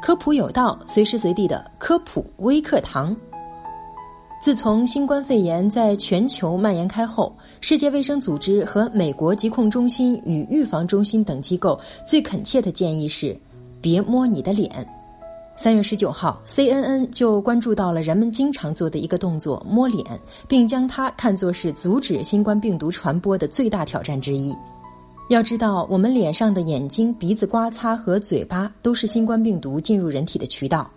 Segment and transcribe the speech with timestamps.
[0.00, 3.16] 科普有道，随时随地的科普微课堂。
[4.40, 13.36] 自从新冠肺炎在全球蔓延开后，世界卫生组织和美国疾控中心与预防中心等机构最恳切的建议是：
[13.80, 14.86] 别摸你的脸。
[15.56, 20.04] 三月十九号，CNN 就关注到了人们经常做的一个动作——摸脸，
[20.46, 24.54] 并将它看作是阻止新冠病毒传播的最大挑战之一。
[25.28, 30.88] 要知道，我们脸上的眼睛、鼻子刮擦和嘴巴都是新冠病毒进入人体的渠道。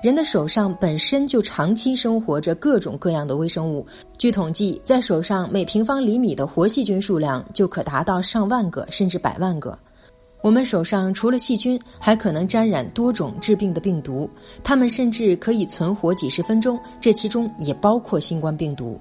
[0.00, 3.84] 人的手上本身就长期生活着各种各样的微生物。
[4.16, 9.76] 据统计，在手上每平方厘米的活细菌数量就可达到上万个甚至百万个。
[10.42, 14.30] 我们手上除了细菌，还可能沾染多种致病的病毒，
[14.62, 19.00] 它们甚至可以存活几十分钟，这其中也包括新冠病毒。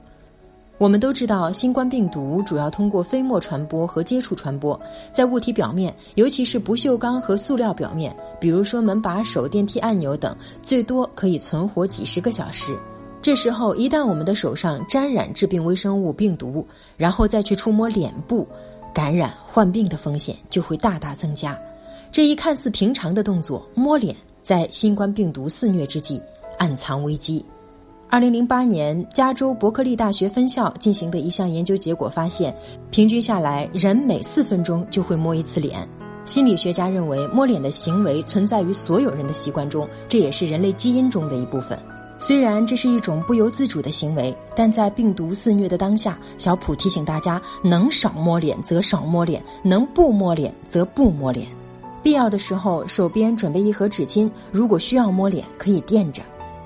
[0.82, 4.82] 我们都知道，新冠病毒主要通过飞沫传播和接触传播，
[5.14, 12.76] 在物体表面，尤其是不锈钢和塑料表面，比如说门把手、电梯按钮等，最多可以存活几十个小时。
[13.22, 16.66] 这时候，一旦我们的手上沾染致病微生物病毒，
[16.98, 18.48] 然后再去触摸脸部，
[18.92, 21.56] 感染患病的风险就会大大增加。
[22.12, 26.20] 这一看似平常的动作——摸脸，在新冠病毒肆虐之际，
[26.58, 27.46] 暗藏危机。
[28.12, 32.54] 二零零八年，加州伯克利大学分校进行的一项研究结果发现，
[32.90, 35.88] 平均下来，人每四分钟就会摸一次脸。
[36.26, 41.80] 心理学家认为，摸脸的行为存在于所有人的习惯中，这也是人类基因中的一部分。
[42.20, 51.48] 虽然这是一种不由自主的行为，但在病毒肆虐的当下，小普提醒大家：能少摸脸则少摸脸，能不摸脸则不摸脸。
[52.04, 56.22] 必要的时候，手边准备一盒纸巾，如果需要摸脸，可以垫着。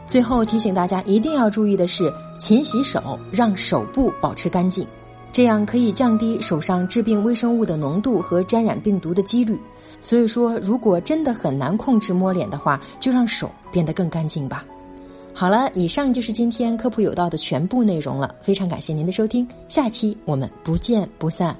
[0.08, 4.86] 最后提醒大家一定要注意的是，勤洗手，让手部保持干净，
[5.31, 9.59] 这样可以降低手上致病微生物的浓度和沾染病毒的几率。
[10.02, 14.64] 所以说，如果真的很难控制摸脸的话，就让手变得更干净吧。
[15.34, 21.56] 好了，以上就是今天科普有道的全部内容了，非常感谢您的收听，下期我们不见不散。